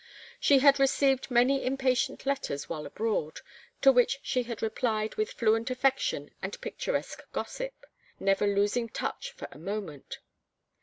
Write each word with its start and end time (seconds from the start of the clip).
She 0.39 0.57
had 0.57 0.79
received 0.79 1.29
many 1.29 1.63
impatient 1.63 2.25
letters 2.25 2.67
while 2.67 2.87
abroad, 2.87 3.41
to 3.83 3.91
which 3.91 4.19
she 4.23 4.41
had 4.41 4.63
replied 4.63 5.13
with 5.13 5.33
fluent 5.33 5.69
affection 5.69 6.31
and 6.41 6.59
picturesque 6.59 7.21
gossip, 7.31 7.85
never 8.19 8.47
losing 8.47 8.89
touch 8.89 9.29
for 9.31 9.47
a 9.51 9.59
moment. 9.59 10.17